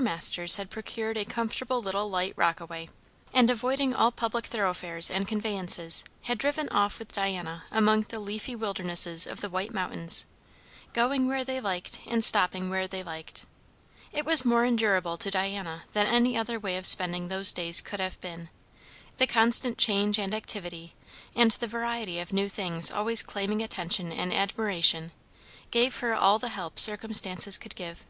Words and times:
Masters 0.00 0.56
had 0.56 0.70
procured 0.70 1.16
a 1.16 1.24
comfortable 1.24 1.80
little 1.80 2.08
light 2.10 2.32
rockaway, 2.34 2.88
and 3.32 3.48
avoiding 3.48 3.94
all 3.94 4.10
public 4.10 4.46
thoroughfares 4.46 5.08
and 5.08 5.28
conveyances, 5.28 6.02
had 6.22 6.36
driven 6.36 6.68
off 6.70 6.98
with 6.98 7.12
Diana 7.12 7.62
among 7.70 8.00
the 8.08 8.18
leafy 8.18 8.56
wildernesses 8.56 9.24
of 9.24 9.40
the 9.40 9.48
White 9.48 9.72
Mountains; 9.72 10.26
going 10.92 11.28
where 11.28 11.44
they 11.44 11.60
liked 11.60 12.00
and 12.08 12.24
stopping 12.24 12.68
where 12.70 12.88
they 12.88 13.04
liked. 13.04 13.46
It 14.10 14.24
was 14.26 14.44
more 14.44 14.64
endurable 14.64 15.16
to 15.16 15.30
Diana 15.30 15.84
than 15.92 16.08
any 16.08 16.36
other 16.36 16.58
way 16.58 16.76
of 16.76 16.86
spending 16.86 17.28
those 17.28 17.52
days 17.52 17.80
could 17.80 18.00
have 18.00 18.20
been; 18.20 18.48
the 19.18 19.28
constant 19.28 19.78
change 19.78 20.18
and 20.18 20.34
activity, 20.34 20.96
and 21.36 21.52
the 21.52 21.68
variety 21.68 22.18
of 22.18 22.32
new 22.32 22.48
things 22.48 22.90
always 22.90 23.22
claiming 23.22 23.62
attention 23.62 24.10
and 24.10 24.34
admiration, 24.34 25.12
gave 25.70 25.98
her 25.98 26.14
all 26.16 26.40
the 26.40 26.48
help 26.48 26.80
circumstances 26.80 27.56
could 27.56 27.76
give. 27.76 28.04